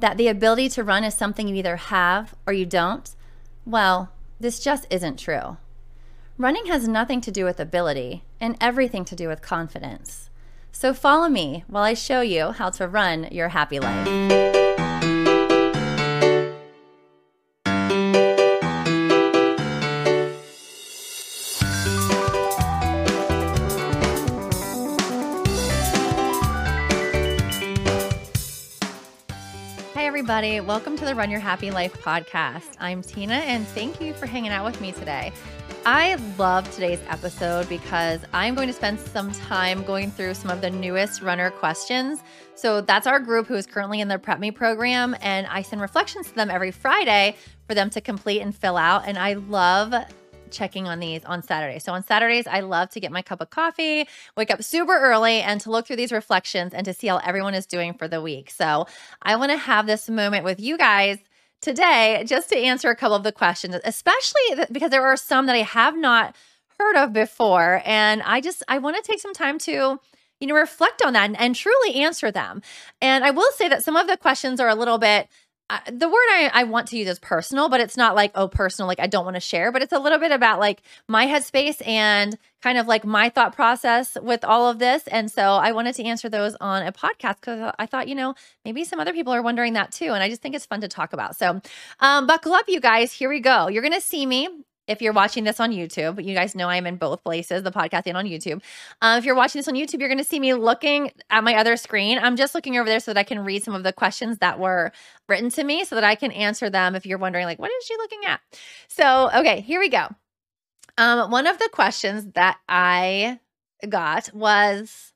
[0.00, 3.14] that the ability to run is something you either have or you don't,
[3.64, 5.58] well, this just isn't true.
[6.38, 10.30] Running has nothing to do with ability and everything to do with confidence.
[10.72, 14.59] So follow me while I show you how to run your happy life.
[30.30, 30.60] Everybody.
[30.60, 32.76] Welcome to the Run Your Happy Life podcast.
[32.78, 35.32] I'm Tina, and thank you for hanging out with me today.
[35.84, 40.60] I love today's episode because I'm going to spend some time going through some of
[40.60, 42.22] the newest runner questions.
[42.54, 45.82] So, that's our group who is currently in the Prep Me program, and I send
[45.82, 47.34] reflections to them every Friday
[47.66, 49.08] for them to complete and fill out.
[49.08, 49.92] And I love
[50.50, 51.78] checking on these on Saturday.
[51.78, 54.06] So on Saturdays, I love to get my cup of coffee,
[54.36, 57.54] wake up super early, and to look through these reflections and to see how everyone
[57.54, 58.50] is doing for the week.
[58.50, 58.86] So
[59.22, 61.18] I want to have this moment with you guys
[61.60, 65.56] today just to answer a couple of the questions, especially because there are some that
[65.56, 66.34] I have not
[66.78, 67.82] heard of before.
[67.84, 70.00] And I just, I want to take some time to
[70.40, 72.62] you know, reflect on that and, and, truly answer them.
[73.02, 75.28] And I will say that some of the questions are a little bit
[75.90, 78.88] the word I, I want to use is personal, but it's not like, oh, personal,
[78.88, 81.86] like I don't want to share, but it's a little bit about like my headspace
[81.86, 85.06] and kind of like my thought process with all of this.
[85.06, 88.34] And so I wanted to answer those on a podcast because I thought, you know,
[88.64, 90.12] maybe some other people are wondering that too.
[90.12, 91.36] And I just think it's fun to talk about.
[91.36, 91.60] So
[92.00, 93.12] um, buckle up, you guys.
[93.12, 93.68] Here we go.
[93.68, 94.48] You're going to see me
[94.90, 98.02] if you're watching this on YouTube, you guys know I'm in both places, the podcast
[98.06, 98.60] and on YouTube.
[99.00, 101.54] Uh, if you're watching this on YouTube, you're going to see me looking at my
[101.54, 102.18] other screen.
[102.18, 104.58] I'm just looking over there so that I can read some of the questions that
[104.58, 104.90] were
[105.28, 107.84] written to me so that I can answer them if you're wondering, like, what is
[107.84, 108.40] she looking at?
[108.88, 110.08] So, okay, here we go.
[110.98, 113.38] Um, one of the questions that I
[113.88, 115.12] got was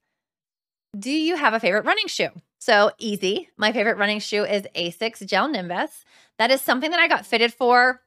[0.97, 2.29] Do you have a favorite running shoe?
[2.61, 3.51] So easy.
[3.57, 6.05] My favorite running shoe is Asics Gel Nimbus.
[6.39, 8.01] That is something that I got fitted for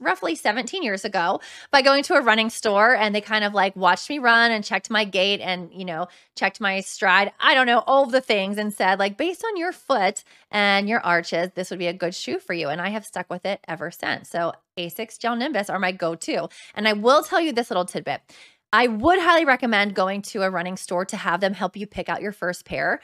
[0.00, 1.40] roughly 17 years ago
[1.70, 4.64] by going to a running store and they kind of like watched me run and
[4.64, 7.32] checked my gait and, you know, checked my stride.
[7.38, 11.00] I don't know, all the things and said, like, based on your foot and your
[11.00, 12.68] arches, this would be a good shoe for you.
[12.68, 14.28] And I have stuck with it ever since.
[14.28, 16.48] So Asics Gel Nimbus are my go to.
[16.74, 18.22] And I will tell you this little tidbit.
[18.72, 22.08] I would highly recommend going to a running store to have them help you pick
[22.08, 23.00] out your first pair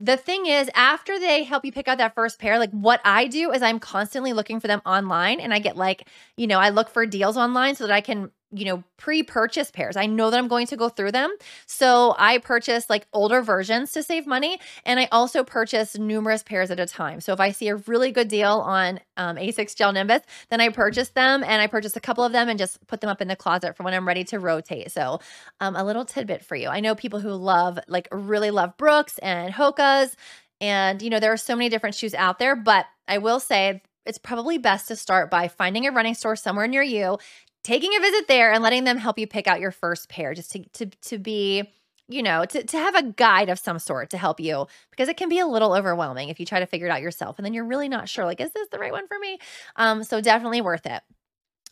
[0.00, 3.26] the thing is, after they help you pick out that first pair, like what I
[3.26, 6.70] do is I'm constantly looking for them online and I get like, you know, I
[6.70, 9.96] look for deals online so that I can you know, pre purchase pairs.
[9.96, 11.34] I know that I'm going to go through them.
[11.66, 14.58] So I purchase like older versions to save money.
[14.84, 17.20] And I also purchase numerous pairs at a time.
[17.20, 20.68] So if I see a really good deal on um, Asics Gel Nimbus, then I
[20.70, 23.28] purchase them and I purchase a couple of them and just put them up in
[23.28, 24.90] the closet for when I'm ready to rotate.
[24.90, 25.20] So
[25.60, 26.68] um, a little tidbit for you.
[26.68, 30.16] I know people who love, like, really love Brooks and Hoka's.
[30.60, 33.82] And, you know, there are so many different shoes out there, but I will say
[34.06, 37.18] it's probably best to start by finding a running store somewhere near you,
[37.62, 40.52] taking a visit there and letting them help you pick out your first pair just
[40.52, 41.64] to to to be
[42.08, 45.16] you know to, to have a guide of some sort to help you because it
[45.16, 47.54] can be a little overwhelming if you try to figure it out yourself and then
[47.54, 49.38] you're really not sure like is this the right one for me
[49.76, 51.02] um so definitely worth it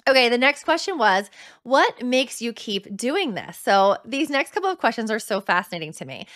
[0.08, 1.30] Okay, the next question was,
[1.64, 3.58] what makes you keep doing this?
[3.58, 6.26] So, these next couple of questions are so fascinating to me.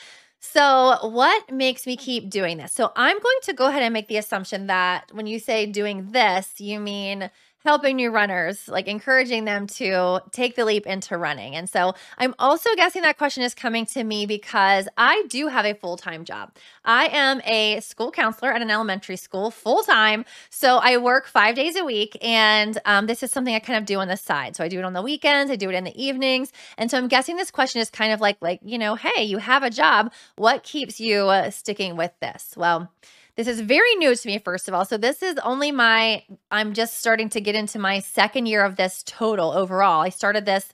[0.40, 2.72] So, what makes me keep doing this?
[2.72, 6.10] So, I'm going to go ahead and make the assumption that when you say doing
[6.10, 7.30] this, you mean
[7.65, 11.55] helping new runners, like encouraging them to take the leap into running.
[11.55, 15.65] And so I'm also guessing that question is coming to me because I do have
[15.65, 16.53] a full time job.
[16.84, 20.25] I am a school counselor at an elementary school full time.
[20.50, 22.17] So I work five days a week.
[22.23, 24.56] And um, this is something I kind of do on the side.
[24.56, 26.53] So I do it on the weekends, I do it in the evenings.
[26.79, 29.38] And so I'm guessing this question is kind of like, like, you know, hey, you
[29.38, 30.12] have a job.
[30.37, 32.55] What keeps you uh, sticking with this?
[32.56, 32.91] Well,
[33.37, 34.84] this is very new to me, first of all.
[34.84, 38.76] So, this is only my, I'm just starting to get into my second year of
[38.76, 40.02] this total overall.
[40.02, 40.73] I started this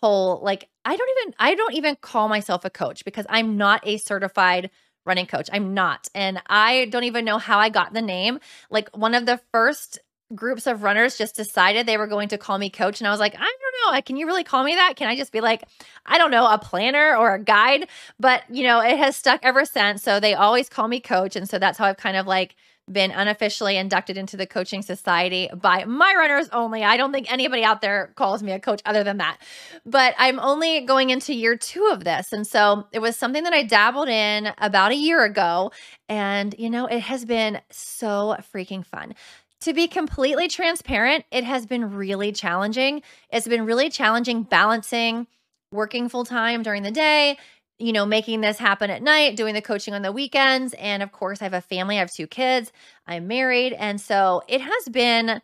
[0.00, 3.86] whole, like, I don't even, I don't even call myself a coach because I'm not
[3.86, 4.70] a certified
[5.06, 5.48] running coach.
[5.52, 6.08] I'm not.
[6.14, 8.40] And I don't even know how I got the name.
[8.70, 9.98] Like, one of the first
[10.34, 13.00] groups of runners just decided they were going to call me coach.
[13.00, 14.02] And I was like, I don't know.
[14.02, 14.94] Can you really call me that?
[14.96, 15.64] Can I just be like,
[16.06, 17.88] I don't know, a planner or a guide?
[18.18, 20.02] But, you know, it has stuck ever since.
[20.02, 21.36] So they always call me coach.
[21.36, 22.54] And so that's how I've kind of like
[22.90, 26.82] been unofficially inducted into the coaching society by my runners only.
[26.82, 29.38] I don't think anybody out there calls me a coach other than that.
[29.86, 32.32] But I'm only going into year two of this.
[32.32, 35.70] And so it was something that I dabbled in about a year ago.
[36.08, 39.14] And, you know, it has been so freaking fun.
[39.62, 43.02] To be completely transparent, it has been really challenging.
[43.30, 45.26] It's been really challenging balancing
[45.72, 47.36] working full time during the day
[47.80, 50.74] you know, making this happen at night, doing the coaching on the weekends.
[50.74, 52.70] And of course, I have a family, I have two kids,
[53.06, 53.72] I'm married.
[53.72, 55.40] And so it has been.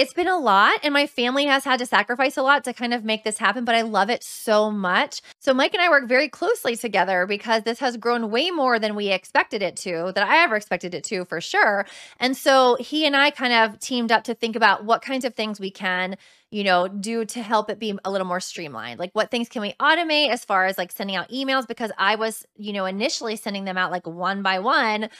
[0.00, 2.94] It's been a lot, and my family has had to sacrifice a lot to kind
[2.94, 5.20] of make this happen, but I love it so much.
[5.40, 8.94] So, Mike and I work very closely together because this has grown way more than
[8.94, 11.84] we expected it to, that I ever expected it to for sure.
[12.18, 15.34] And so, he and I kind of teamed up to think about what kinds of
[15.34, 16.16] things we can
[16.52, 18.98] you know, do to help it be a little more streamlined?
[18.98, 21.68] Like what things can we automate as far as like sending out emails?
[21.68, 25.10] Because I was, you know, initially sending them out like one by one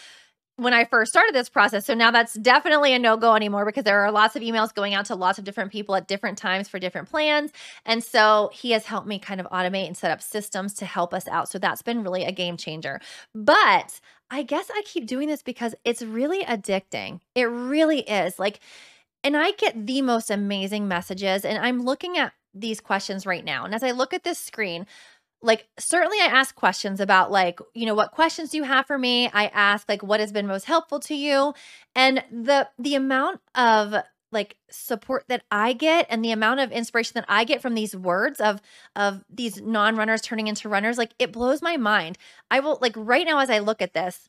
[0.60, 1.86] when I first started this process.
[1.86, 4.94] So now that's definitely a no go anymore because there are lots of emails going
[4.94, 7.50] out to lots of different people at different times for different plans.
[7.86, 11.14] And so he has helped me kind of automate and set up systems to help
[11.14, 11.48] us out.
[11.48, 13.00] So that's been really a game changer.
[13.34, 17.20] But I guess I keep doing this because it's really addicting.
[17.34, 18.38] It really is.
[18.38, 18.60] Like,
[19.24, 21.44] and I get the most amazing messages.
[21.44, 23.64] And I'm looking at these questions right now.
[23.64, 24.86] And as I look at this screen,
[25.42, 28.98] like certainly I ask questions about like, you know, what questions do you have for
[28.98, 29.28] me?
[29.32, 31.54] I ask like what has been most helpful to you?
[31.94, 33.94] And the the amount of
[34.32, 37.96] like support that I get and the amount of inspiration that I get from these
[37.96, 38.60] words of
[38.94, 42.18] of these non-runners turning into runners, like it blows my mind.
[42.50, 44.28] I will like right now as I look at this,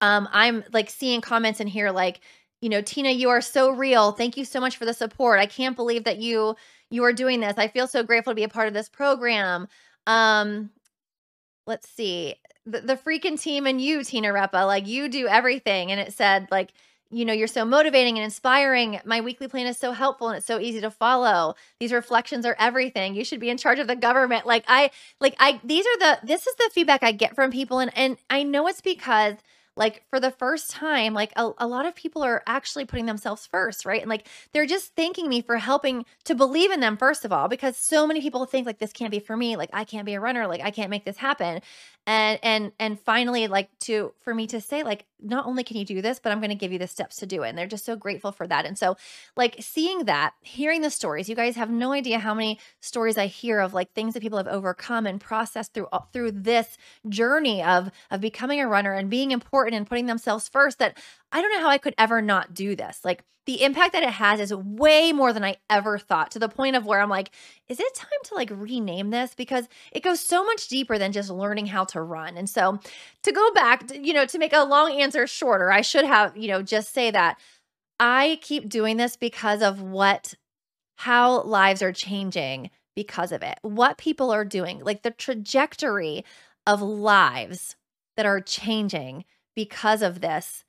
[0.00, 2.20] um, I'm like seeing comments in here like
[2.60, 4.12] you know, Tina, you are so real.
[4.12, 5.38] Thank you so much for the support.
[5.38, 6.56] I can't believe that you
[6.88, 7.58] you are doing this.
[7.58, 9.68] I feel so grateful to be a part of this program.
[10.06, 10.70] Um,
[11.66, 12.36] let's see.
[12.66, 15.90] The, the freaking team and you, Tina Repa, like you do everything.
[15.90, 16.72] And it said, like,
[17.10, 19.00] you know, you're so motivating and inspiring.
[19.04, 21.54] My weekly plan is so helpful and it's so easy to follow.
[21.78, 23.14] These reflections are everything.
[23.14, 24.46] You should be in charge of the government.
[24.46, 24.90] Like I
[25.20, 28.16] like I these are the this is the feedback I get from people and and
[28.30, 29.34] I know it's because
[29.76, 33.46] like for the first time like a, a lot of people are actually putting themselves
[33.46, 34.00] first right?
[34.00, 37.48] And like they're just thanking me for helping to believe in them first of all
[37.48, 39.56] because so many people think like this can't be for me.
[39.56, 40.46] Like i can't be a runner.
[40.46, 41.60] Like i can't make this happen
[42.06, 45.84] and and and finally like to for me to say like not only can you
[45.84, 47.48] do this but i'm going to give you the steps to do it.
[47.48, 48.66] And they're just so grateful for that.
[48.66, 48.96] And so
[49.36, 53.26] like seeing that hearing the stories you guys have no idea how many stories i
[53.26, 56.76] hear of like things that people have overcome and processed through uh, through this
[57.08, 60.98] journey of of becoming a runner and being important and putting themselves first that
[61.34, 63.00] I don't know how I could ever not do this.
[63.04, 66.48] Like the impact that it has is way more than I ever thought to the
[66.48, 67.30] point of where I'm like,
[67.68, 69.34] is it time to like rename this?
[69.34, 72.36] Because it goes so much deeper than just learning how to run.
[72.36, 72.78] And so
[73.24, 76.48] to go back, you know, to make a long answer shorter, I should have, you
[76.48, 77.38] know, just say that
[77.98, 80.34] I keep doing this because of what,
[80.96, 86.24] how lives are changing because of it, what people are doing, like the trajectory
[86.64, 87.74] of lives
[88.16, 89.24] that are changing
[89.56, 90.63] because of this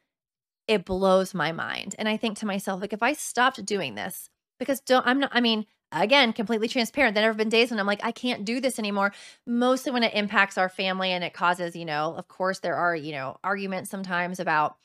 [0.67, 1.95] it blows my mind.
[1.99, 4.29] And I think to myself, like, if I stopped doing this,
[4.59, 7.15] because don't, I'm not, I mean, again, completely transparent.
[7.15, 9.13] There have been days when I'm like, I can't do this anymore.
[9.45, 12.95] Mostly when it impacts our family and it causes, you know, of course, there are,
[12.95, 14.77] you know, arguments sometimes about,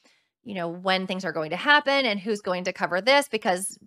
[0.44, 3.78] you know, when things are going to happen and who's going to cover this because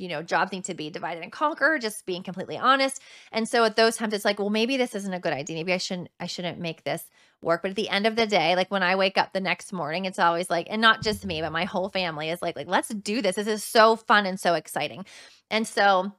[0.00, 3.02] you know, jobs need to be divided and conquer, just being completely honest.
[3.32, 5.56] And so at those times it's like, well, maybe this isn't a good idea.
[5.56, 7.04] Maybe I shouldn't I shouldn't make this
[7.42, 7.60] work.
[7.60, 10.06] But at the end of the day, like when I wake up the next morning,
[10.06, 12.88] it's always like, and not just me, but my whole family is like, like, let's
[12.88, 13.36] do this.
[13.36, 15.04] This is so fun and so exciting.
[15.50, 16.12] And so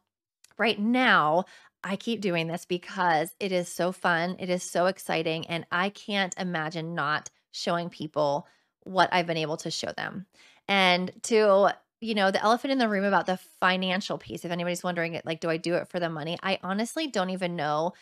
[0.59, 1.45] right now,
[1.83, 4.35] I keep doing this because it is so fun.
[4.37, 5.47] It is so exciting.
[5.47, 8.47] And I can't imagine not showing people
[8.83, 10.27] what I've been able to show them.
[10.67, 14.43] And to you know, the elephant in the room about the financial piece.
[14.43, 16.37] If anybody's wondering, it, like, do I do it for the money?
[16.41, 17.93] I honestly don't even know.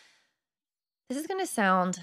[1.08, 2.00] This is going to sound,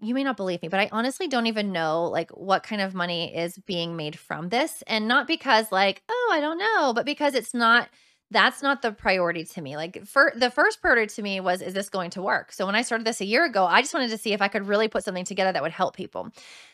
[0.00, 2.94] you may not believe me, but I honestly don't even know, like, what kind of
[2.94, 4.82] money is being made from this.
[4.88, 7.88] And not because, like, oh, I don't know, but because it's not
[8.30, 9.76] that's not the priority to me.
[9.76, 12.52] Like for the first priority to me was is this going to work?
[12.52, 14.48] So when I started this a year ago, I just wanted to see if I
[14.48, 16.30] could really put something together that would help people.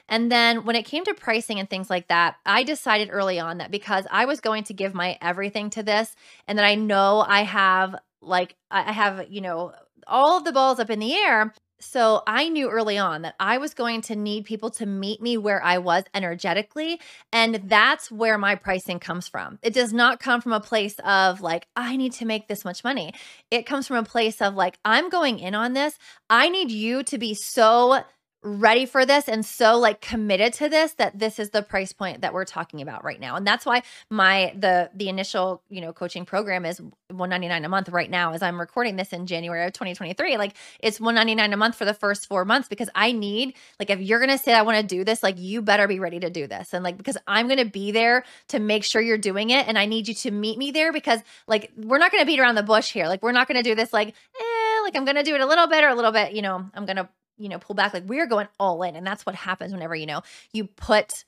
[0.08, 3.58] And then when it came to pricing and things like that, I decided early on
[3.58, 6.14] that because I was going to give my everything to this
[6.48, 9.72] and that I know I have like I have, you know,
[10.06, 13.58] all of the balls up in the air, so I knew early on that I
[13.58, 17.00] was going to need people to meet me where I was energetically.
[17.32, 19.58] And that's where my pricing comes from.
[19.62, 22.84] It does not come from a place of like, I need to make this much
[22.84, 23.12] money.
[23.50, 25.98] It comes from a place of like, I'm going in on this.
[26.30, 28.04] I need you to be so
[28.42, 32.22] ready for this and so like committed to this that this is the price point
[32.22, 33.36] that we're talking about right now.
[33.36, 37.88] And that's why my the the initial you know coaching program is 199 a month
[37.90, 41.76] right now as i'm recording this in january of 2023 like it's 199 a month
[41.76, 44.78] for the first four months because i need like if you're gonna say i want
[44.78, 46.72] to do this like you better be ready to do this.
[46.72, 49.86] And like because i'm gonna be there to make sure you're doing it and i
[49.86, 52.92] need you to meet me there because like we're not gonna beat around the bush
[52.92, 53.06] here.
[53.06, 55.66] Like we're not gonna do this like eh, like i'm gonna do it a little
[55.66, 57.08] bit or a little bit you know i'm gonna
[57.42, 57.92] you know, pull back.
[57.92, 58.94] Like we're going all in.
[58.94, 60.22] And that's what happens whenever, you know,
[60.52, 61.24] you put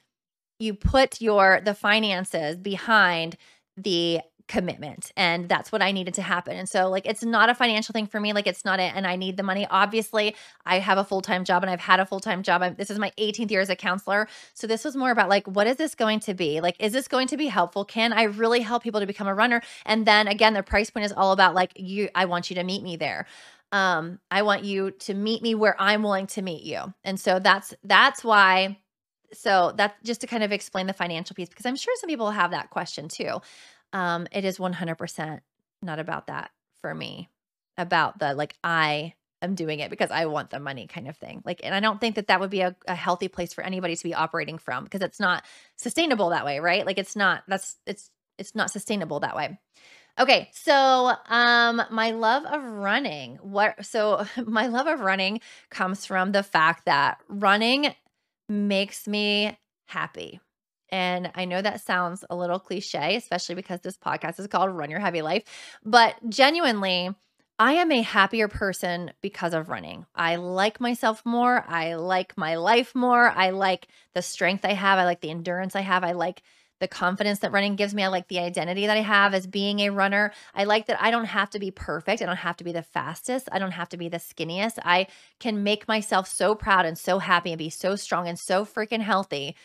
[0.60, 3.36] you put your the finances behind
[3.76, 6.54] the commitment and that's what i needed to happen.
[6.54, 9.06] And so like it's not a financial thing for me like it's not it and
[9.06, 9.66] i need the money.
[9.70, 12.62] Obviously i have a full-time job and i've had a full-time job.
[12.62, 14.28] I'm, this is my 18th year as a counselor.
[14.52, 16.60] So this was more about like what is this going to be?
[16.60, 17.86] Like is this going to be helpful?
[17.86, 19.62] Can i really help people to become a runner?
[19.86, 22.64] And then again the price point is all about like you i want you to
[22.64, 23.26] meet me there
[23.74, 26.94] um, I want you to meet me where I'm willing to meet you.
[27.02, 28.78] And so that's that's why
[29.32, 32.30] so that's just to kind of explain the financial piece because I'm sure some people
[32.30, 33.40] have that question too.
[33.92, 35.40] Um, it is 100%
[35.82, 37.28] not about that for me.
[37.76, 41.42] About the like I am doing it because I want the money kind of thing.
[41.44, 43.96] Like, and I don't think that that would be a, a healthy place for anybody
[43.96, 46.86] to be operating from because it's not sustainable that way, right?
[46.86, 47.42] Like, it's not.
[47.48, 49.58] That's it's it's not sustainable that way.
[50.18, 53.36] Okay, so um my love of running.
[53.36, 55.40] What so my love of running
[55.70, 57.94] comes from the fact that running
[58.48, 60.40] makes me happy.
[60.90, 64.90] And I know that sounds a little cliche, especially because this podcast is called Run
[64.90, 65.42] Your Happy Life,
[65.84, 67.10] but genuinely
[67.58, 70.06] I am a happier person because of running.
[70.14, 71.64] I like myself more.
[71.66, 73.30] I like my life more.
[73.30, 74.98] I like the strength I have.
[74.98, 76.02] I like the endurance I have.
[76.02, 76.42] I like
[76.84, 78.04] the confidence that running gives me.
[78.04, 80.32] I like the identity that I have as being a runner.
[80.54, 82.20] I like that I don't have to be perfect.
[82.20, 83.48] I don't have to be the fastest.
[83.50, 84.78] I don't have to be the skinniest.
[84.84, 85.06] I
[85.40, 89.00] can make myself so proud and so happy and be so strong and so freaking
[89.00, 89.56] healthy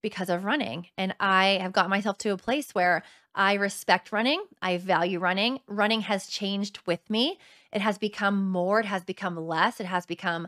[0.00, 0.86] because of running.
[0.96, 3.02] And I have got myself to a place where
[3.34, 4.44] I respect running.
[4.62, 5.58] I value running.
[5.66, 7.40] Running has changed with me.
[7.72, 10.46] It has become more, it has become less, it has become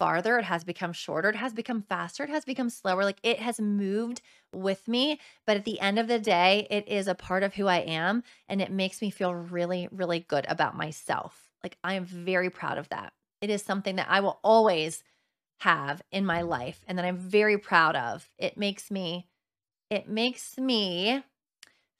[0.00, 3.04] farther, it has become shorter, it has become faster, it has become slower.
[3.04, 5.20] Like it has moved with me.
[5.46, 8.24] But at the end of the day, it is a part of who I am.
[8.48, 11.50] And it makes me feel really, really good about myself.
[11.62, 13.12] Like I am very proud of that.
[13.42, 15.04] It is something that I will always
[15.58, 18.30] have in my life and that I'm very proud of.
[18.38, 19.26] It makes me,
[19.90, 21.22] it makes me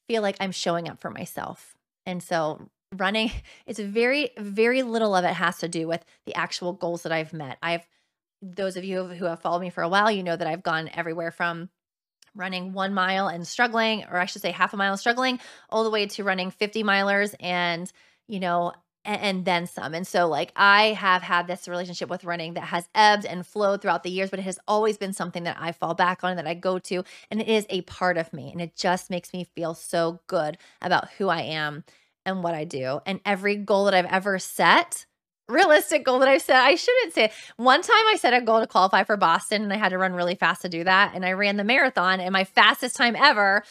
[0.09, 1.77] feel like I'm showing up for myself.
[2.07, 3.31] And so running
[3.67, 7.33] it's very very little of it has to do with the actual goals that i've
[7.33, 7.59] met.
[7.63, 7.87] I've
[8.43, 10.91] those of you who have followed me for a while you know that i've gone
[10.95, 11.69] everywhere from
[12.35, 15.91] running one mile and struggling or i should say half a mile struggling all the
[15.91, 17.93] way to running 50 milers and
[18.29, 18.73] you know
[19.05, 19.95] and, and then some.
[19.95, 23.83] And so like i have had this relationship with running that has ebbed and flowed
[23.83, 26.47] throughout the years but it has always been something that i fall back on that
[26.47, 29.45] i go to and it is a part of me and it just makes me
[29.45, 31.85] feel so good about who i am
[32.27, 33.01] and what I do.
[33.07, 35.07] And every goal that I've ever set,
[35.49, 37.33] realistic goal that I've set, I shouldn't say.
[37.57, 40.13] One time I set a goal to qualify for Boston and I had to run
[40.13, 41.13] really fast to do that.
[41.15, 43.63] And I ran the marathon and my fastest time ever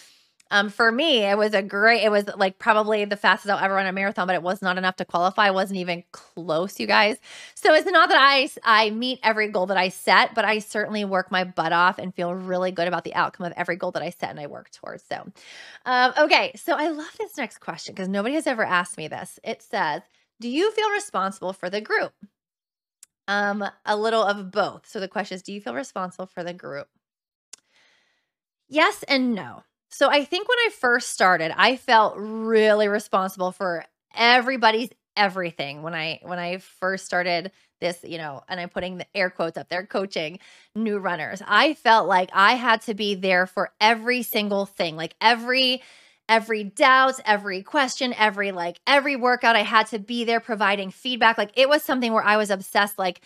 [0.51, 3.75] um, for me, it was a great, it was like probably the fastest I'll ever
[3.75, 5.47] run a marathon, but it was not enough to qualify.
[5.47, 7.17] I wasn't even close, you guys.
[7.53, 11.05] So it's not that I, I meet every goal that I set, but I certainly
[11.05, 14.01] work my butt off and feel really good about the outcome of every goal that
[14.01, 15.03] I set and I work towards.
[15.03, 15.31] So,
[15.85, 16.51] um, okay.
[16.55, 19.39] So I love this next question because nobody has ever asked me this.
[19.43, 20.01] It says,
[20.39, 22.13] do you feel responsible for the group?
[23.27, 24.87] Um, a little of both.
[24.87, 26.87] So the question is, do you feel responsible for the group?
[28.67, 29.63] Yes and no.
[29.89, 35.93] So I think when I first started, I felt really responsible for everybody's everything when
[35.93, 39.69] I when I first started this, you know, and I'm putting the air quotes up
[39.69, 40.39] there coaching
[40.75, 41.41] new runners.
[41.45, 45.81] I felt like I had to be there for every single thing, like every
[46.27, 51.37] every doubt, every question, every like every workout I had to be there providing feedback.
[51.37, 53.21] Like it was something where I was obsessed like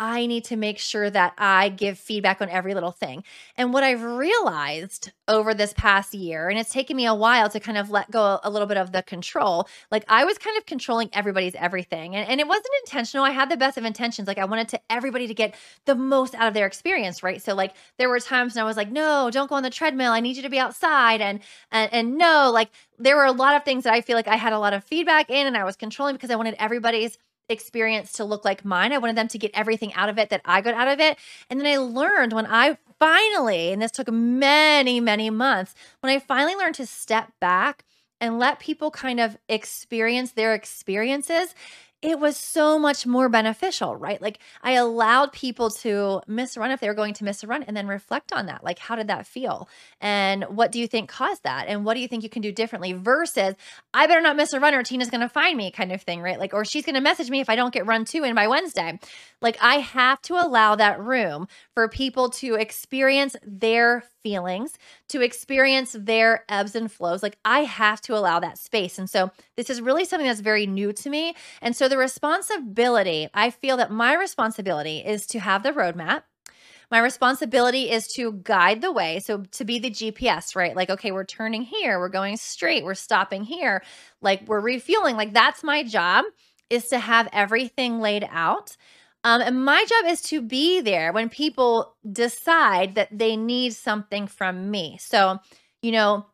[0.00, 3.22] I need to make sure that I give feedback on every little thing.
[3.58, 7.60] And what I've realized over this past year, and it's taken me a while to
[7.60, 10.64] kind of let go a little bit of the control, like I was kind of
[10.64, 12.16] controlling everybody's everything.
[12.16, 13.26] And, and it wasn't intentional.
[13.26, 14.26] I had the best of intentions.
[14.26, 15.54] Like I wanted to everybody to get
[15.84, 17.42] the most out of their experience, right?
[17.42, 20.12] So like there were times when I was like, no, don't go on the treadmill.
[20.12, 21.20] I need you to be outside.
[21.20, 21.40] And
[21.70, 24.36] and and no, like there were a lot of things that I feel like I
[24.36, 27.18] had a lot of feedback in and I was controlling because I wanted everybody's
[27.50, 28.92] experience to look like mine.
[28.92, 31.18] I wanted them to get everything out of it that I got out of it.
[31.48, 36.18] And then I learned when I finally, and this took many, many months, when I
[36.18, 37.84] finally learned to step back
[38.20, 41.54] and let people kind of experience their experiences,
[42.02, 44.22] it was so much more beneficial, right?
[44.22, 47.46] Like I allowed people to miss a run if they were going to miss a
[47.46, 48.64] run and then reflect on that.
[48.64, 49.68] Like, how did that feel?
[50.00, 51.66] And what do you think caused that?
[51.68, 53.54] And what do you think you can do differently versus
[53.92, 56.22] I better not miss a run or Tina's going to find me kind of thing,
[56.22, 56.38] right?
[56.38, 58.48] Like, or she's going to message me if I don't get run two in by
[58.48, 58.98] Wednesday.
[59.42, 64.78] Like, I have to allow that room for people to experience their feelings,
[65.08, 67.22] to experience their ebbs and flows.
[67.22, 68.98] Like, I have to allow that space.
[68.98, 71.34] And so, this is really something that's very new to me.
[71.62, 76.22] And so, the responsibility, I feel that my responsibility is to have the roadmap.
[76.90, 79.20] My responsibility is to guide the way.
[79.20, 80.74] So, to be the GPS, right?
[80.74, 83.82] Like, okay, we're turning here, we're going straight, we're stopping here,
[84.22, 85.16] like, we're refueling.
[85.16, 86.24] Like, that's my job
[86.68, 88.76] is to have everything laid out.
[89.22, 94.26] Um, and my job is to be there when people decide that they need something
[94.26, 94.96] from me.
[94.98, 95.38] So,
[95.82, 96.26] you know,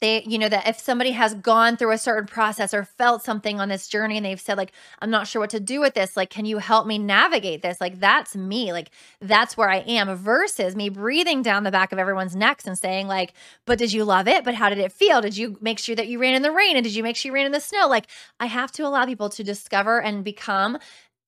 [0.00, 3.60] they, you know, that if somebody has gone through a certain process or felt something
[3.60, 6.16] on this journey and they've said, like, I'm not sure what to do with this,
[6.16, 7.80] like, can you help me navigate this?
[7.80, 8.72] Like, that's me.
[8.72, 8.90] Like,
[9.20, 13.08] that's where I am versus me breathing down the back of everyone's necks and saying,
[13.08, 13.34] like,
[13.66, 14.42] but did you love it?
[14.42, 15.20] But how did it feel?
[15.20, 16.76] Did you make sure that you ran in the rain?
[16.76, 17.86] And did you make sure you ran in the snow?
[17.86, 18.06] Like,
[18.38, 20.78] I have to allow people to discover and become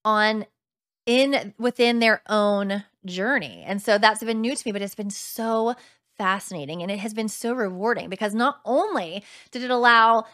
[0.04, 0.46] on
[1.04, 3.64] in within their own journey.
[3.66, 5.74] And so that's been new to me, but it's been so
[6.18, 10.24] fascinating and it has been so rewarding because not only did it allow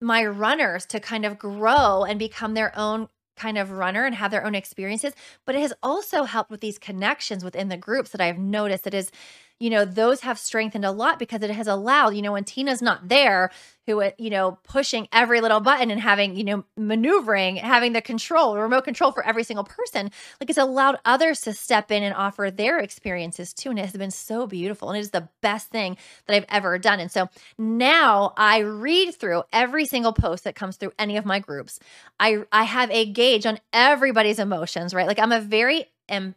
[0.00, 4.30] my runners to kind of grow and become their own kind of runner and have
[4.30, 5.12] their own experiences,
[5.44, 8.94] but it has also helped with these connections within the groups that I've noticed that
[8.94, 9.10] is
[9.58, 12.82] you know, those have strengthened a lot because it has allowed, you know, when Tina's
[12.82, 13.50] not there,
[13.86, 18.02] who, uh, you know, pushing every little button and having, you know, maneuvering, having the
[18.02, 20.10] control, remote control for every single person,
[20.40, 23.70] like it's allowed others to step in and offer their experiences too.
[23.70, 24.90] And it has been so beautiful.
[24.90, 25.96] And it is the best thing
[26.26, 27.00] that I've ever done.
[27.00, 31.38] And so now I read through every single post that comes through any of my
[31.38, 31.78] groups.
[32.20, 35.06] I, I have a gauge on everybody's emotions, right?
[35.06, 36.34] Like I'm a very em-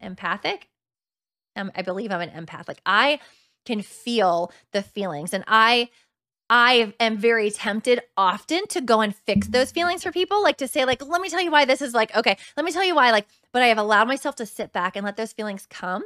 [0.00, 0.69] empathic
[1.56, 2.68] um, I believe I'm an empath.
[2.68, 3.20] Like I
[3.64, 5.90] can feel the feelings and I
[6.52, 10.66] I am very tempted often to go and fix those feelings for people, like to
[10.66, 12.96] say, like, let me tell you why this is like, okay, let me tell you
[12.96, 16.02] why, like, but I have allowed myself to sit back and let those feelings come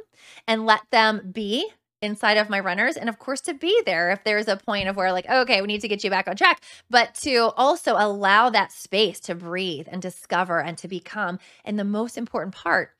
[0.47, 1.67] and let them be
[1.99, 2.95] inside of my runners.
[2.95, 5.67] And of course, to be there if there's a point of where, like, okay, we
[5.67, 9.87] need to get you back on track, but to also allow that space to breathe
[9.89, 11.39] and discover and to become.
[11.63, 12.91] And the most important part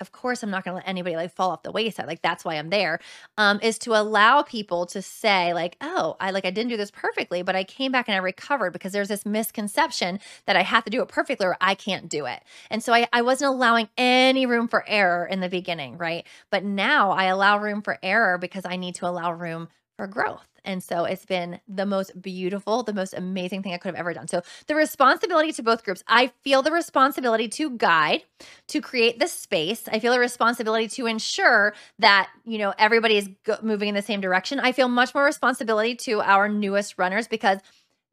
[0.00, 2.44] of course i'm not going to let anybody like fall off the wayside like that's
[2.44, 2.98] why i'm there
[3.38, 6.90] um is to allow people to say like oh i like i didn't do this
[6.90, 10.84] perfectly but i came back and i recovered because there's this misconception that i have
[10.84, 12.42] to do it perfectly or i can't do it.
[12.70, 16.26] And so i, I wasn't allowing any room for error in the beginning right?
[16.50, 20.46] But now i allow room for error because i need to allow room for growth
[20.64, 24.14] and so it's been the most beautiful, the most amazing thing I could have ever
[24.14, 24.28] done.
[24.28, 28.22] So the responsibility to both groups, I feel the responsibility to guide,
[28.68, 29.88] to create the space.
[29.88, 34.02] I feel a responsibility to ensure that, you know, everybody is go- moving in the
[34.02, 34.60] same direction.
[34.60, 37.58] I feel much more responsibility to our newest runners because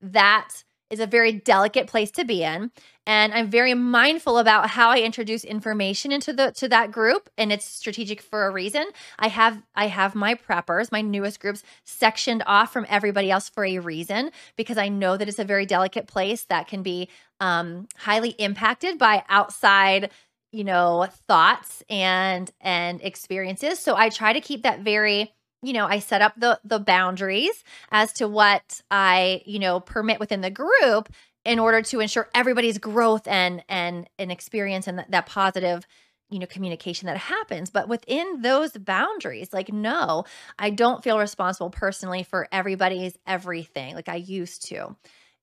[0.02, 2.70] that is a very delicate place to be in
[3.06, 7.52] and i'm very mindful about how i introduce information into the to that group and
[7.52, 8.86] it's strategic for a reason.
[9.20, 13.66] I have i have my preppers my newest groups sectioned off from everybody else for
[13.66, 17.10] a reason because i know that it's a very delicate place that can be
[17.40, 20.12] um, highly impacted by outside
[20.52, 23.80] you know thoughts and and experiences.
[23.80, 25.34] So i try to keep that very
[25.64, 30.20] you know, I set up the the boundaries as to what I, you know, permit
[30.20, 31.10] within the group
[31.46, 35.86] in order to ensure everybody's growth and and an experience and that, that positive
[36.30, 37.70] you know communication that happens.
[37.70, 40.26] But within those boundaries like no
[40.60, 44.96] i don't feel responsible personally for everybody's everything like i used to.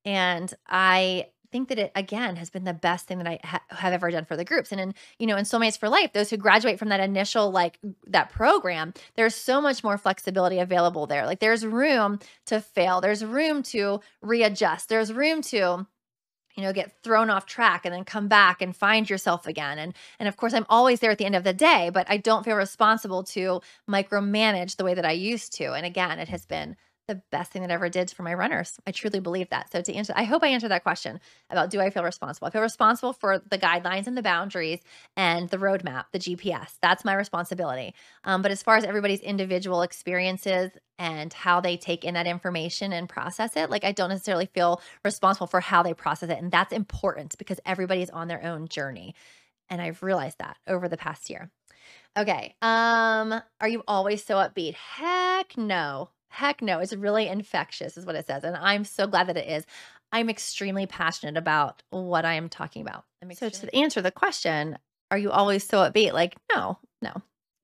[0.05, 3.93] And i think that it again has been the best thing that I ha- have
[3.93, 4.73] ever done for the groups.
[4.73, 7.79] And in you know in Soulmates for Life, those who graduate from that initial like
[8.07, 11.27] that program, there's so much more flexibility available there.
[11.27, 13.01] Like there's room to fail.
[13.01, 14.89] There's room to readjust.
[14.89, 15.87] There's room to
[16.59, 19.95] you know get thrown off track and then come back and find yourself again and
[20.19, 22.45] and of course i'm always there at the end of the day but i don't
[22.45, 26.77] feel responsible to micromanage the way that i used to and again it has been
[27.09, 28.79] the best thing that I ever did for my runners.
[28.87, 29.73] I truly believe that.
[29.73, 32.47] So to answer, I hope I answered that question about do I feel responsible?
[32.47, 34.81] I feel responsible for the guidelines and the boundaries
[35.17, 36.77] and the roadmap, the GPS.
[36.81, 37.95] That's my responsibility.
[38.25, 42.93] Um, but as far as everybody's individual experiences and how they take in that information
[42.93, 46.39] and process it, like I don't necessarily feel responsible for how they process it.
[46.39, 49.15] And that's important because everybody's on their own journey.
[49.71, 51.51] And I've realized that over the past year.
[52.17, 52.55] Okay.
[52.63, 54.75] Um, are you always so upbeat?
[54.75, 56.11] Heck no.
[56.29, 58.45] Heck no, it's really infectious, is what it says.
[58.45, 59.65] And I'm so glad that it is.
[60.13, 63.05] I'm extremely passionate about what I am talking about.
[63.35, 64.79] so to answer the question,
[65.11, 66.13] are you always so upbeat?
[66.13, 67.13] Like, no, no,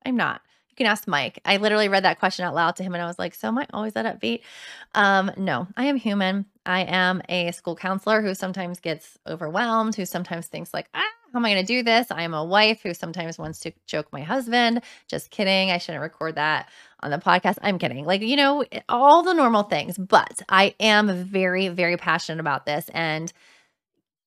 [0.05, 0.41] I'm not.
[0.71, 1.41] You can ask Mike.
[1.45, 3.59] I literally read that question out loud to him and I was like, so am
[3.59, 4.41] I always that upbeat?
[4.95, 6.47] Um, no, I am human.
[6.67, 11.41] I am a school counselor who sometimes gets overwhelmed, who sometimes thinks like, ah, how
[11.41, 12.07] am I going to do this?
[12.13, 14.83] I am a wife who sometimes wants to choke my husband.
[15.09, 15.73] Just kidding.
[15.73, 16.69] I shouldn't record that
[17.01, 17.59] on the podcast.
[17.61, 18.05] I'm kidding.
[18.05, 22.67] Like, you know, eh, all the normal things, but I am very, very passionate about
[22.67, 22.89] this.
[22.95, 23.33] And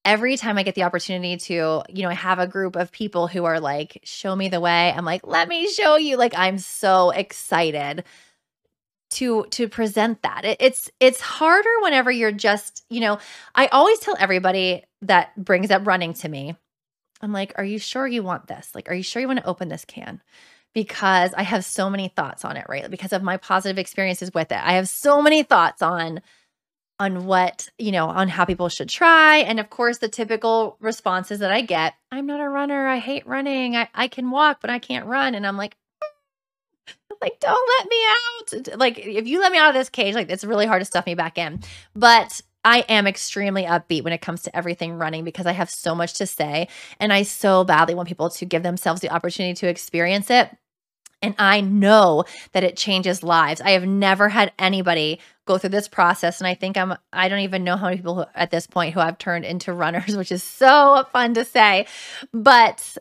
[0.03, 3.27] every time I get the opportunity to, you know, I have a group of people
[3.27, 6.17] who are like, show me the way, I'm like, let me show you.
[6.17, 8.03] Like, I'm so excited
[9.11, 13.17] to to present that it, it's it's harder whenever you're just you know
[13.55, 16.57] i always tell everybody that brings up running to me
[17.21, 18.71] I'm like, are you sure you want this?
[18.75, 20.21] Like, are you sure you want to open this can?
[20.73, 22.89] Because I have so many thoughts on it, right?
[22.89, 24.59] Because of my positive experiences with it.
[24.61, 26.21] I have so many thoughts on
[26.99, 29.37] on what, you know, on how people should try.
[29.37, 32.87] And of course, the typical responses that I get, I'm not a runner.
[32.87, 33.75] I hate running.
[33.75, 35.35] I, I can walk, but I can't run.
[35.35, 35.77] And I'm like,
[37.21, 38.79] like, don't let me out.
[38.79, 41.05] Like, if you let me out of this cage, like, it's really hard to stuff
[41.05, 41.59] me back in.
[41.95, 45.95] But I am extremely upbeat when it comes to everything running because I have so
[45.95, 46.67] much to say.
[46.99, 50.49] And I so badly want people to give themselves the opportunity to experience it.
[51.21, 53.59] And I know that it changes lives.
[53.61, 56.39] I have never had anybody go through this process.
[56.39, 58.93] And I think I'm, I don't even know how many people who, at this point
[58.93, 61.87] who I've turned into runners, which is so fun to say.
[62.33, 62.97] But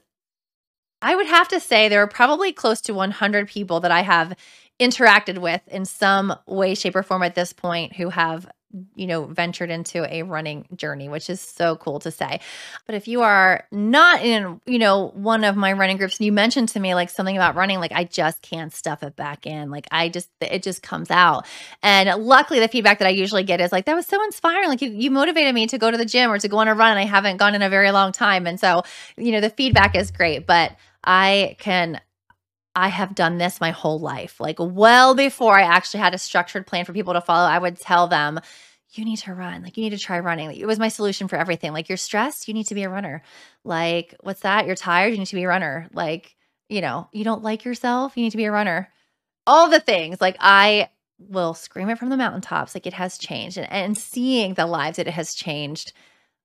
[1.03, 4.35] I would have to say there are probably close to 100 people that I have
[4.81, 8.49] interacted with in some way, shape, or form at this point who have
[8.95, 12.41] you know, ventured into a running journey, which is so cool to say.
[12.87, 16.33] But if you are not in, you know, one of my running groups and you
[16.33, 19.71] mentioned to me like something about running, like I just can't stuff it back in.
[19.71, 21.47] Like I just, it just comes out.
[21.83, 24.69] And luckily, the feedback that I usually get is like, that was so inspiring.
[24.69, 26.75] Like you, you motivated me to go to the gym or to go on a
[26.75, 26.91] run.
[26.91, 28.47] And I haven't gone in a very long time.
[28.47, 28.83] And so,
[29.17, 30.47] you know, the feedback is great.
[30.47, 32.01] But I can
[32.77, 34.39] I have done this my whole life.
[34.39, 37.81] Like, well before I actually had a structured plan for people to follow, I would
[37.81, 38.39] tell them,
[38.99, 39.63] you need to run.
[39.63, 40.53] Like, you need to try running.
[40.53, 41.73] It was my solution for everything.
[41.73, 43.23] Like, you're stressed, you need to be a runner.
[43.65, 44.67] Like, what's that?
[44.67, 45.89] You're tired, you need to be a runner.
[45.93, 46.37] Like,
[46.69, 48.91] you know, you don't like yourself, you need to be a runner.
[49.47, 50.21] All the things.
[50.21, 52.75] Like, I will scream it from the mountaintops.
[52.75, 53.57] Like, it has changed.
[53.57, 55.93] And, and seeing the lives that it has changed,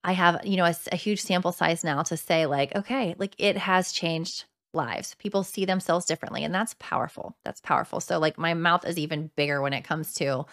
[0.04, 3.36] I have, you know, a, a huge sample size now to say, like, okay, like
[3.38, 5.16] it has changed lives.
[5.16, 7.36] People see themselves differently, and that's powerful.
[7.44, 8.00] That's powerful.
[8.00, 10.46] So, like, my mouth is even bigger when it comes to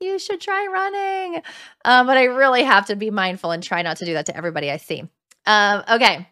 [0.00, 1.42] you should try running.
[1.84, 4.36] Um, but I really have to be mindful and try not to do that to
[4.36, 5.04] everybody I see.
[5.46, 6.28] Um, okay.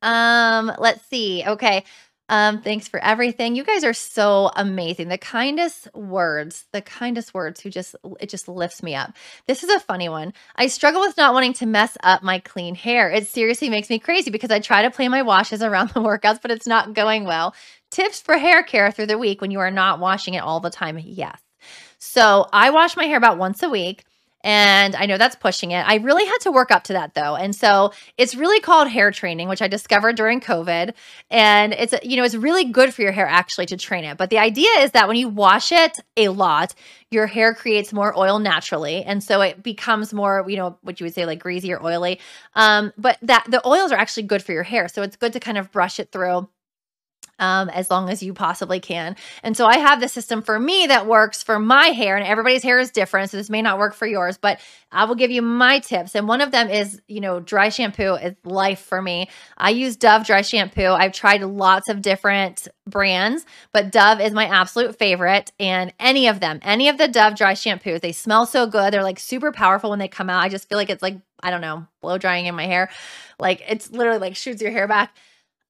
[0.00, 1.44] Um, let's see.
[1.46, 1.84] Okay.
[2.28, 3.56] Um, thanks for everything.
[3.56, 5.08] You guys are so amazing.
[5.08, 9.12] The kindest words, the kindest words who just it just lifts me up.
[9.46, 10.32] This is a funny one.
[10.56, 13.10] I struggle with not wanting to mess up my clean hair.
[13.10, 16.40] It seriously makes me crazy because I try to plan my washes around the workouts,
[16.40, 17.54] but it's not going well.
[17.90, 20.70] Tips for hair care through the week when you are not washing it all the
[20.70, 20.98] time.
[21.04, 21.38] Yes.
[22.04, 24.04] So I wash my hair about once a week.
[24.44, 25.86] And I know that's pushing it.
[25.86, 27.36] I really had to work up to that though.
[27.36, 30.94] And so it's really called hair training, which I discovered during COVID.
[31.30, 34.18] And it's, you know, it's really good for your hair actually to train it.
[34.18, 36.74] But the idea is that when you wash it a lot,
[37.12, 39.04] your hair creates more oil naturally.
[39.04, 42.18] And so it becomes more, you know, what you would say like greasy or oily.
[42.56, 44.88] Um, but that the oils are actually good for your hair.
[44.88, 46.48] So it's good to kind of brush it through
[47.38, 49.16] um, as long as you possibly can.
[49.42, 52.62] And so I have the system for me that works for my hair, and everybody's
[52.62, 53.30] hair is different.
[53.30, 56.14] So this may not work for yours, but I will give you my tips.
[56.14, 59.28] And one of them is, you know, dry shampoo is life for me.
[59.56, 60.86] I use Dove dry shampoo.
[60.86, 65.52] I've tried lots of different brands, but Dove is my absolute favorite.
[65.58, 68.92] And any of them, any of the Dove dry shampoos, they smell so good.
[68.92, 70.42] They're like super powerful when they come out.
[70.42, 72.90] I just feel like it's like, I don't know, blow drying in my hair.
[73.38, 75.16] Like it's literally like shoots your hair back.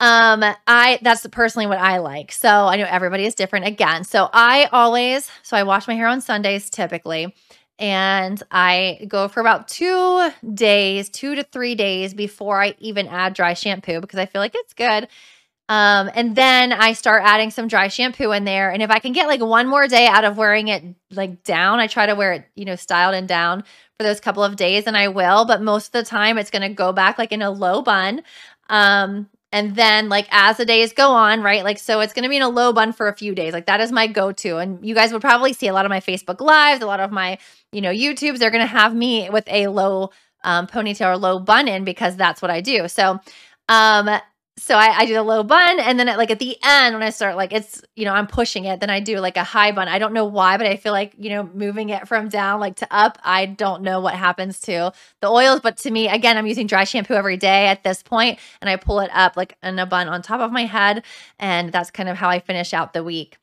[0.02, 2.32] Um, I that's personally what I like.
[2.32, 4.02] So I know everybody is different again.
[4.02, 7.32] So I always so I wash my hair on Sundays typically.
[7.78, 13.34] And I go for about two days, two to three days before I even add
[13.34, 15.06] dry shampoo because I feel like it's good.
[15.68, 18.72] Um, and then I start adding some dry shampoo in there.
[18.72, 21.78] And if I can get like one more day out of wearing it like down,
[21.78, 23.62] I try to wear it, you know, styled and down
[23.98, 25.44] for those couple of days, and I will.
[25.44, 28.22] But most of the time, it's going to go back like in a low bun.
[28.68, 31.62] Um, and then, like, as the days go on, right?
[31.62, 33.52] Like, so it's going to be in a low bun for a few days.
[33.52, 34.56] Like, that is my go to.
[34.56, 37.12] And you guys would probably see a lot of my Facebook Lives, a lot of
[37.12, 37.36] my,
[37.70, 38.38] you know, YouTubes.
[38.38, 40.10] They're going to have me with a low
[40.42, 42.88] um, ponytail or low bun in because that's what I do.
[42.88, 43.20] So,
[43.68, 44.08] um,
[44.58, 47.02] so I, I do a low bun and then at, like at the end when
[47.02, 49.72] I start like it's you know I'm pushing it then I do like a high
[49.72, 52.60] bun I don't know why but I feel like you know moving it from down
[52.60, 56.36] like to up I don't know what happens to the oils but to me again
[56.36, 59.56] I'm using dry shampoo every day at this point and I pull it up like
[59.62, 61.02] in a bun on top of my head
[61.38, 63.38] and that's kind of how I finish out the week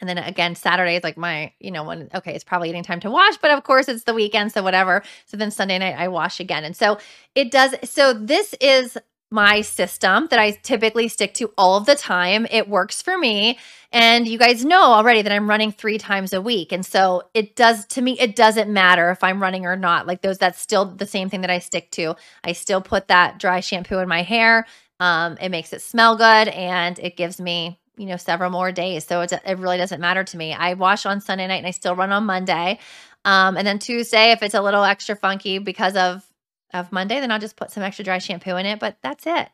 [0.00, 3.00] and then again, Saturday is like my, you know, when, okay, it's probably getting time
[3.00, 4.52] to wash, but of course it's the weekend.
[4.52, 5.02] So whatever.
[5.24, 6.64] So then Sunday night I wash again.
[6.64, 6.98] And so
[7.34, 7.74] it does.
[7.84, 8.98] So this is
[9.34, 12.46] my system that I typically stick to all of the time.
[12.52, 13.58] It works for me.
[13.90, 16.70] And you guys know already that I'm running three times a week.
[16.70, 20.06] And so it does, to me, it doesn't matter if I'm running or not.
[20.06, 22.14] Like those, that's still the same thing that I stick to.
[22.44, 24.66] I still put that dry shampoo in my hair.
[25.00, 29.04] Um, it makes it smell good and it gives me, you know, several more days.
[29.04, 30.54] So it, it really doesn't matter to me.
[30.54, 32.78] I wash on Sunday night and I still run on Monday.
[33.24, 36.24] Um, and then Tuesday, if it's a little extra funky because of
[36.72, 38.78] of Monday, then I'll just put some extra dry shampoo in it.
[38.78, 39.48] But that's it.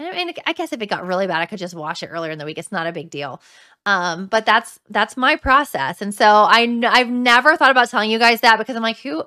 [0.00, 2.30] I mean, I guess if it got really bad, I could just wash it earlier
[2.30, 2.58] in the week.
[2.58, 3.42] It's not a big deal.
[3.84, 8.18] Um, but that's that's my process, and so I I've never thought about telling you
[8.18, 9.24] guys that because I'm like, who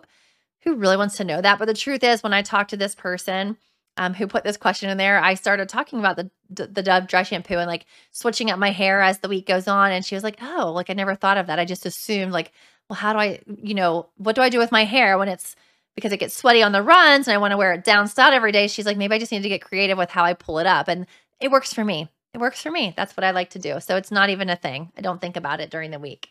[0.63, 1.57] who really wants to know that?
[1.59, 3.57] But the truth is, when I talked to this person
[3.97, 7.23] um, who put this question in there, I started talking about the the Dove dry
[7.23, 10.23] shampoo and like switching up my hair as the week goes on, and she was
[10.23, 11.59] like, oh, like I never thought of that.
[11.59, 12.51] I just assumed like,
[12.87, 15.55] well, how do I, you know, what do I do with my hair when it's
[15.95, 18.33] because it gets sweaty on the runs and I want to wear it down style
[18.33, 18.67] every day.
[18.67, 20.87] She's like, maybe I just need to get creative with how I pull it up.
[20.87, 21.05] And
[21.39, 22.09] it works for me.
[22.33, 22.93] It works for me.
[22.95, 23.79] That's what I like to do.
[23.79, 24.91] So it's not even a thing.
[24.97, 26.29] I don't think about it during the week.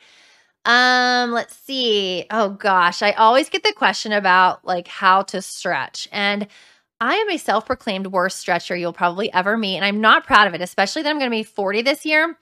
[0.65, 2.27] Um, let's see.
[2.31, 6.09] Oh gosh, I always get the question about like how to stretch.
[6.13, 6.49] And
[7.01, 10.55] I am a self-proclaimed worst stretcher you'll probably ever meet, and I'm not proud of
[10.55, 12.37] it, especially that I'm going to be 40 this year.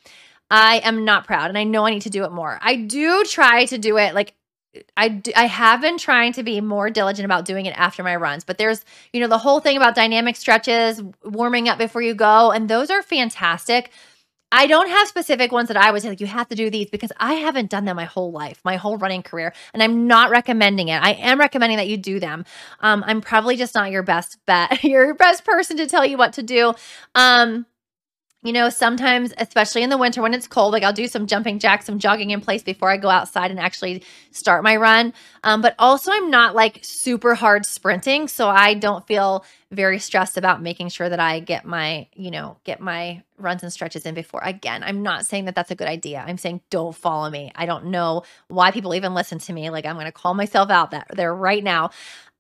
[0.50, 2.58] I am not proud, and I know I need to do it more.
[2.60, 4.34] I do try to do it like
[4.96, 8.44] I, I have been trying to be more diligent about doing it after my runs,
[8.44, 12.50] but there's, you know, the whole thing about dynamic stretches, warming up before you go,
[12.50, 13.90] and those are fantastic.
[14.50, 16.88] I don't have specific ones that I would say, like, you have to do these
[16.90, 20.30] because I haven't done them my whole life, my whole running career, and I'm not
[20.30, 21.02] recommending it.
[21.02, 22.44] I am recommending that you do them.
[22.80, 26.32] Um, I'm probably just not your best bet, your best person to tell you what
[26.34, 26.74] to do.
[27.14, 27.66] Um,
[28.44, 31.58] you know, sometimes, especially in the winter when it's cold, like I'll do some jumping
[31.58, 35.12] jacks, some jogging in place before I go outside and actually start my run.
[35.42, 38.28] Um, but also, I'm not like super hard sprinting.
[38.28, 42.56] So I don't feel very stressed about making sure that I get my, you know,
[42.62, 44.40] get my runs and stretches in before.
[44.42, 46.24] Again, I'm not saying that that's a good idea.
[46.26, 47.50] I'm saying don't follow me.
[47.54, 49.68] I don't know why people even listen to me.
[49.70, 51.90] Like I'm going to call myself out that there right now.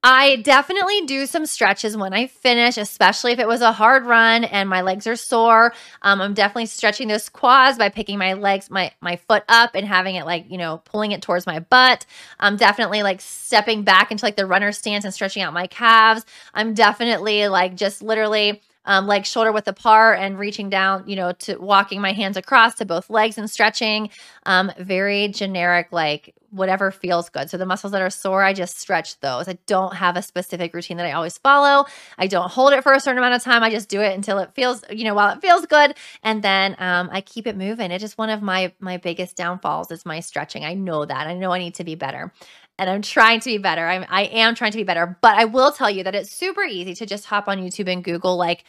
[0.04, 4.44] I definitely do some stretches when I finish, especially if it was a hard run
[4.44, 5.74] and my legs are sore.
[6.02, 9.84] Um, I'm definitely stretching those quads by picking my legs, my my foot up and
[9.84, 12.06] having it like, you know, pulling it towards my butt.
[12.38, 16.24] I'm definitely like stepping back into like the runner stance and stretching out my calves.
[16.54, 21.32] I'm definitely like just literally um, legs shoulder width apart and reaching down, you know,
[21.32, 24.10] to walking my hands across to both legs and stretching.
[24.46, 27.50] Um, very generic, like whatever feels good.
[27.50, 29.46] So the muscles that are sore, I just stretch those.
[29.46, 31.84] I don't have a specific routine that I always follow.
[32.16, 33.62] I don't hold it for a certain amount of time.
[33.62, 36.74] I just do it until it feels, you know, while it feels good, and then
[36.78, 37.90] um, I keep it moving.
[37.90, 40.64] It's just one of my my biggest downfalls is my stretching.
[40.64, 41.26] I know that.
[41.26, 42.32] I know I need to be better
[42.78, 43.86] and I'm trying to be better.
[43.86, 46.62] I'm, I am trying to be better, but I will tell you that it's super
[46.62, 48.64] easy to just hop on YouTube and Google like,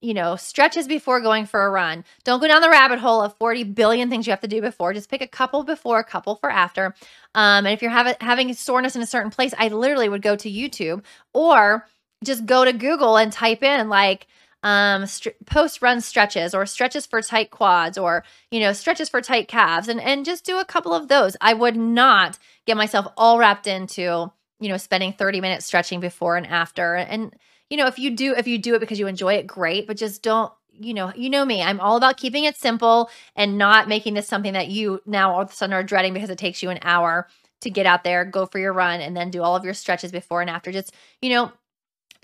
[0.00, 2.04] you know, stretches before going for a run.
[2.22, 4.94] Don't go down the rabbit hole of 40 billion things you have to do before.
[4.94, 6.94] Just pick a couple before, a couple for after.
[7.34, 10.36] Um, and if you're having having soreness in a certain place, I literally would go
[10.36, 11.02] to YouTube
[11.34, 11.86] or
[12.24, 14.28] just go to Google and type in like
[14.62, 19.20] um st- post run stretches or stretches for tight quads or you know stretches for
[19.20, 21.36] tight calves and and just do a couple of those.
[21.40, 26.36] I would not get myself all wrapped into you know spending 30 minutes stretching before
[26.36, 26.96] and after.
[26.96, 27.34] And
[27.70, 29.96] you know if you do if you do it because you enjoy it great but
[29.96, 33.88] just don't you know you know me i'm all about keeping it simple and not
[33.88, 36.62] making this something that you now all of a sudden are dreading because it takes
[36.62, 37.26] you an hour
[37.60, 40.12] to get out there go for your run and then do all of your stretches
[40.12, 40.72] before and after.
[40.72, 41.52] Just you know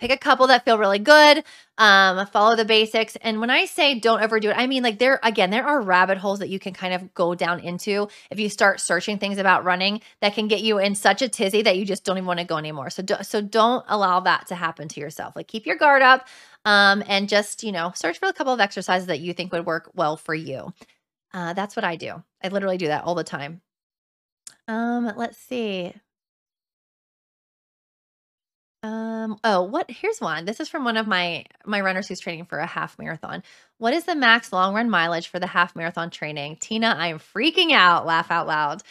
[0.04, 1.42] pick a couple that feel really good
[1.78, 3.16] um follow the basics.
[3.16, 6.18] And when i say don't overdo it i mean like there again there are rabbit
[6.18, 9.64] holes that you can kind of go down into if you start searching things about
[9.64, 12.38] running that can get you in such a tizzy that you just don't even want
[12.38, 12.90] to go anymore.
[12.90, 15.34] So do, so don't allow that to happen to yourself.
[15.34, 16.28] Like keep your guard up
[16.66, 19.64] um and just you know search for a couple of exercises that you think would
[19.64, 20.72] work well for you.
[21.32, 22.22] Uh, that's what i do.
[22.42, 23.62] I literally do that all the time.
[24.68, 25.94] Um let's see
[28.84, 30.44] um, oh, what here's one.
[30.44, 33.42] This is from one of my my runners who's training for a half marathon.
[33.78, 36.58] What is the max long run mileage for the half marathon training?
[36.60, 38.04] Tina, I am freaking out.
[38.04, 38.82] Laugh out loud.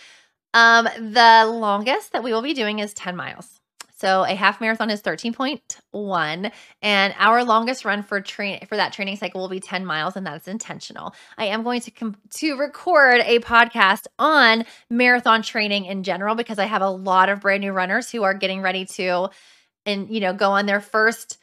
[0.56, 3.60] Um, the longest that we will be doing is 10 miles.
[3.95, 6.51] So a half marathon is 13.1
[6.82, 10.25] and our longest run for train for that training cycle will be 10 miles and
[10.25, 11.13] that's intentional.
[11.38, 16.60] I am going to com- to record a podcast on marathon training in general because
[16.60, 19.29] I have a lot of brand new runners who are getting ready to
[19.86, 21.38] and you know go on their first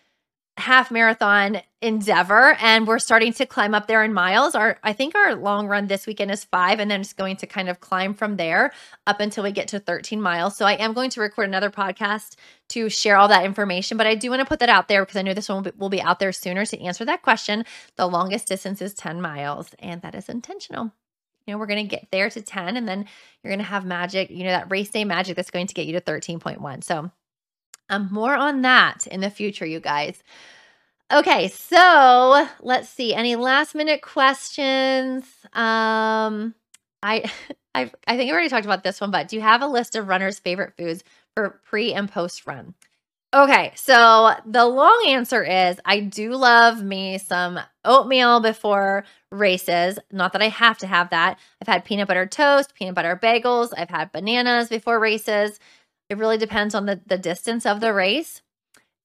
[0.61, 4.55] half marathon endeavor and we're starting to climb up there in miles.
[4.55, 7.47] Our i think our long run this weekend is five and then it's going to
[7.47, 8.73] kind of climb from there
[9.07, 10.57] up until we get to 13 miles.
[10.57, 12.37] So i am going to record another podcast
[12.71, 15.17] to share all that information but i do want to put that out there because
[15.17, 17.65] i know this one will be, will be out there sooner to answer that question.
[17.97, 20.93] The longest distance is 10 miles and that is intentional.
[21.47, 23.07] You know we're going to get there to 10 and then
[23.43, 25.87] you're going to have magic you know that race day magic that's going to get
[25.87, 27.11] you to 13.1 so
[27.91, 30.23] um, more on that in the future, you guys.
[31.13, 33.13] Okay, so let's see.
[33.13, 35.25] Any last minute questions?
[35.53, 36.55] Um,
[37.03, 37.31] I,
[37.75, 39.97] I, I think I already talked about this one, but do you have a list
[39.97, 42.75] of runners' favorite foods for pre and post run?
[43.33, 50.01] Okay, so the long answer is I do love me some oatmeal before races.
[50.11, 51.39] Not that I have to have that.
[51.63, 55.61] I've had peanut butter toast, peanut butter bagels, I've had bananas before races.
[56.11, 58.43] It really depends on the, the distance of the race.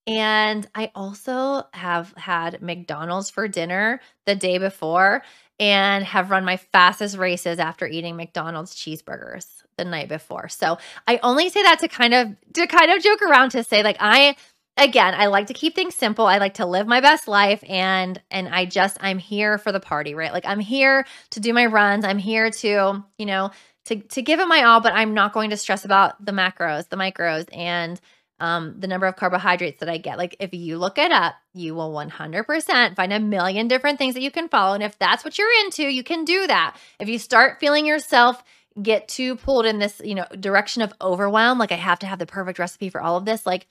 [0.08, 5.24] And I also have had McDonald's for dinner the day before
[5.60, 10.50] and have run my fastest races after eating McDonald's cheeseburgers the night before.
[10.50, 13.82] So I only say that to kind of to kind of joke around to say
[13.84, 14.36] like I
[14.78, 16.26] again, I like to keep things simple.
[16.28, 19.80] I like to live my best life and and I just I'm here for the
[19.80, 20.34] party, right?
[20.34, 22.06] Like I'm here to do my runs.
[22.06, 23.52] I'm here to, you know,
[23.86, 26.90] to to give it my all, but I'm not going to stress about the macros,
[26.90, 28.00] the micros, and
[28.40, 30.18] um, the number of carbohydrates that I get.
[30.18, 34.22] Like if you look it up, you will 100% find a million different things that
[34.22, 34.74] you can follow.
[34.74, 36.76] And if that's what you're into, you can do that.
[37.00, 38.44] If you start feeling yourself
[38.82, 42.20] get too pulled in this, you know, direction of overwhelm, like I have to have
[42.20, 43.68] the perfect recipe for all of this, like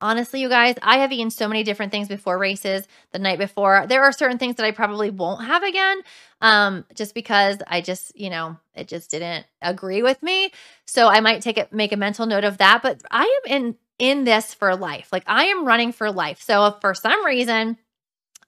[0.00, 3.84] Honestly, you guys, I have eaten so many different things before races the night before.
[3.88, 6.02] There are certain things that I probably won't have again
[6.40, 10.52] um just because I just, you know, it just didn't agree with me.
[10.86, 13.76] So I might take it make a mental note of that, but I am in
[13.98, 15.08] in this for life.
[15.12, 16.40] Like I am running for life.
[16.40, 17.76] So if for some reason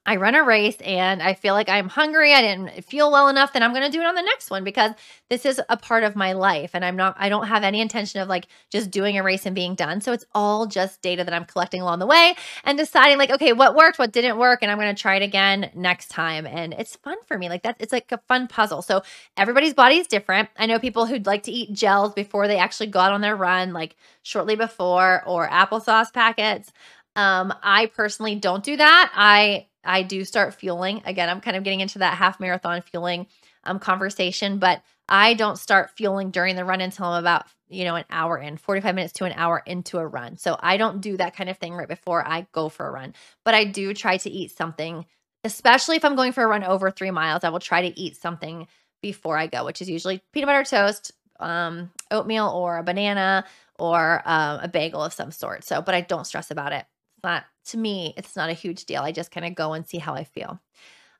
[0.03, 3.53] I run a race and I feel like I'm hungry, I didn't feel well enough,
[3.53, 4.93] then I'm going to do it on the next one because
[5.29, 8.19] this is a part of my life and I'm not I don't have any intention
[8.19, 10.01] of like just doing a race and being done.
[10.01, 12.33] So it's all just data that I'm collecting along the way
[12.63, 15.21] and deciding like okay, what worked, what didn't work and I'm going to try it
[15.21, 17.47] again next time and it's fun for me.
[17.47, 18.81] Like that it's like a fun puzzle.
[18.81, 19.03] So
[19.37, 20.49] everybody's body is different.
[20.57, 23.35] I know people who'd like to eat gels before they actually go out on their
[23.35, 26.73] run like shortly before or applesauce packets.
[27.15, 29.11] Um, I personally don't do that.
[29.13, 31.01] I I do start fueling.
[31.05, 33.27] Again, I'm kind of getting into that half marathon fueling
[33.63, 37.95] um, conversation, but I don't start fueling during the run until I'm about, you know,
[37.95, 40.37] an hour in, 45 minutes to an hour into a run.
[40.37, 43.13] So I don't do that kind of thing right before I go for a run,
[43.43, 45.05] but I do try to eat something,
[45.43, 47.43] especially if I'm going for a run over three miles.
[47.43, 48.67] I will try to eat something
[49.01, 53.45] before I go, which is usually peanut butter toast, um, oatmeal, or a banana,
[53.79, 55.63] or um, a bagel of some sort.
[55.63, 56.85] So, but I don't stress about it
[57.23, 59.01] not to me, it's not a huge deal.
[59.03, 60.59] I just kind of go and see how I feel.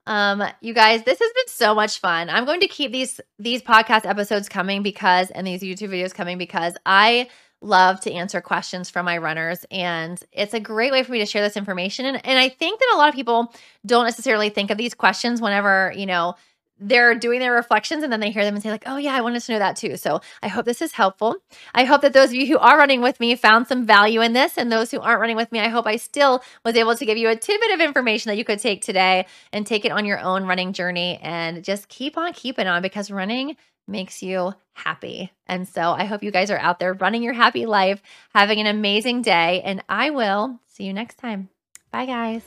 [0.07, 2.29] Um, you guys, this has been so much fun.
[2.29, 6.37] I'm going to keep these these podcast episodes coming because and these YouTube videos coming
[6.37, 7.29] because I
[7.61, 11.27] love to answer questions from my runners and it's a great way for me to
[11.27, 13.53] share this information and, and I think that a lot of people
[13.85, 16.33] don't necessarily think of these questions whenever, you know,
[16.81, 19.21] they're doing their reflections and then they hear them and say like oh yeah i
[19.21, 19.95] wanted to know that too.
[19.95, 21.37] So i hope this is helpful.
[21.73, 24.33] I hope that those of you who are running with me found some value in
[24.33, 27.05] this and those who aren't running with me i hope i still was able to
[27.05, 30.05] give you a tidbit of information that you could take today and take it on
[30.05, 33.55] your own running journey and just keep on keeping on because running
[33.87, 35.31] makes you happy.
[35.47, 38.01] And so i hope you guys are out there running your happy life
[38.33, 41.49] having an amazing day and i will see you next time.
[41.91, 42.43] Bye guys.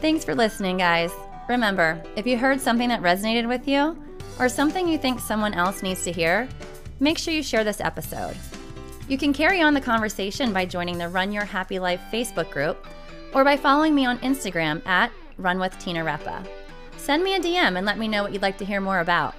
[0.00, 1.12] Thanks for listening guys
[1.48, 3.96] Remember, if you heard something that resonated with you,
[4.38, 6.48] or something you think someone else needs to hear,
[7.00, 8.36] make sure you share this episode.
[9.08, 12.86] You can carry on the conversation by joining the Run Your Happy Life Facebook group
[13.34, 16.46] or by following me on Instagram at Run with Tina Repa.
[16.96, 19.34] Send me a DM and let me know what you'd like to hear more about.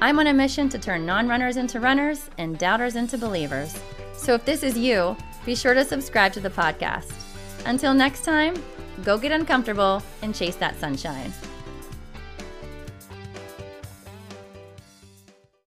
[0.00, 3.78] I'm on a mission to turn non runners into runners and doubters into believers.
[4.14, 7.12] So if this is you, be sure to subscribe to the podcast.
[7.66, 8.54] Until next time,
[9.04, 11.32] Go get uncomfortable and chase that sunshine.